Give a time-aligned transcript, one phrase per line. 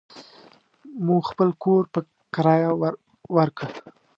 [1.05, 1.99] مو خپل کور په
[2.35, 2.71] کريه
[3.35, 3.65] وارکه.